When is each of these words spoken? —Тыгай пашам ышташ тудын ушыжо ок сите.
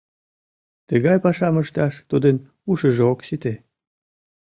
—Тыгай 0.87 1.17
пашам 1.23 1.55
ышташ 1.63 1.93
тудын 2.09 2.35
ушыжо 2.69 3.03
ок 3.13 3.19
сите. 3.27 3.53